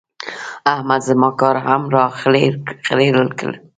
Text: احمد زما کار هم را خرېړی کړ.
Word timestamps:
احمد 0.73 1.01
زما 1.09 1.29
کار 1.39 1.55
هم 1.65 1.81
را 1.93 2.05
خرېړی 2.87 3.09
کړ. 3.37 3.51